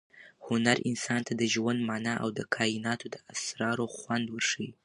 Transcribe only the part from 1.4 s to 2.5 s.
ژوند مانا او د